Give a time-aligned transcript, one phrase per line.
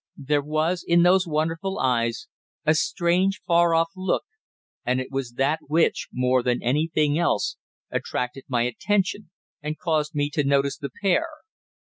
[0.17, 2.25] There was, in those wonderful eyes,
[2.65, 4.23] a strange, far off look,
[4.83, 7.55] and it was that which, more than anything else,
[7.91, 9.29] attracted my attention
[9.61, 11.27] and caused me to notice the pair.